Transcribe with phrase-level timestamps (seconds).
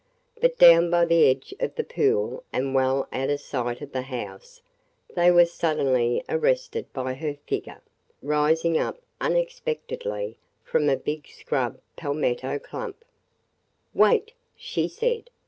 [0.39, 4.01] But down by the edge of the pool and well out of sight of the
[4.01, 4.63] house
[5.13, 7.83] they were suddenly arrested by her figure,
[8.23, 13.05] rising up unexpectedly from a big scrub palmetto clump.
[13.93, 15.29] "Wait!" she said.